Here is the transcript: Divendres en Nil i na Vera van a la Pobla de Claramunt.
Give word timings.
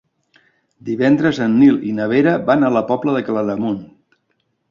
Divendres 0.87 1.41
en 1.47 1.57
Nil 1.63 1.77
i 1.91 1.93
na 1.99 2.07
Vera 2.13 2.33
van 2.49 2.65
a 2.69 2.73
la 2.77 2.83
Pobla 2.87 3.15
de 3.17 3.23
Claramunt. 3.27 3.79